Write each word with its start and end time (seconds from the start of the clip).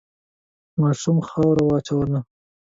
ماشوم 0.81 1.17
خاوره 1.27 1.61
وواچوله. 1.63 2.19